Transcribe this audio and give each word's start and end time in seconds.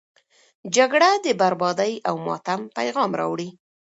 جګړه 0.75 1.09
د 1.25 1.27
بربادي 1.39 1.93
او 2.09 2.15
ماتم 2.25 2.61
پیغام 2.77 3.09
راوړي. 3.19 3.49